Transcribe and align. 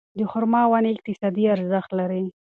د 0.17 0.19
خورما 0.29 0.61
ونې 0.71 0.89
اقتصادي 0.93 1.43
ارزښت 1.55 1.91
لري. 1.99 2.23